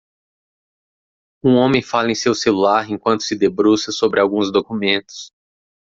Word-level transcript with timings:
Um 1.43 1.57
homem 1.57 1.83
fala 1.83 2.09
em 2.09 2.15
seu 2.15 2.33
celular 2.33 2.89
enquanto 2.89 3.21
se 3.21 3.35
debruça 3.35 3.91
sobre 3.91 4.19
alguns 4.19 4.51
documentos. 4.51 5.31